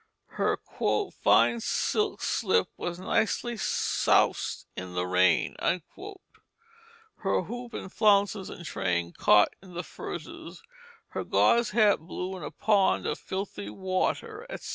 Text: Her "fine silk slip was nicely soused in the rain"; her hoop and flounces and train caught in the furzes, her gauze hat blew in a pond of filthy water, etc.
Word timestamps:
Her 0.41 0.57
"fine 1.11 1.59
silk 1.59 2.23
slip 2.23 2.69
was 2.75 2.99
nicely 2.99 3.55
soused 3.55 4.65
in 4.75 4.93
the 4.95 5.05
rain"; 5.05 5.55
her 5.59 7.41
hoop 7.43 7.73
and 7.75 7.93
flounces 7.93 8.49
and 8.49 8.65
train 8.65 9.13
caught 9.15 9.55
in 9.61 9.75
the 9.75 9.83
furzes, 9.83 10.63
her 11.09 11.23
gauze 11.23 11.69
hat 11.69 11.99
blew 11.99 12.35
in 12.35 12.41
a 12.41 12.49
pond 12.49 13.05
of 13.05 13.19
filthy 13.19 13.69
water, 13.69 14.47
etc. 14.49 14.69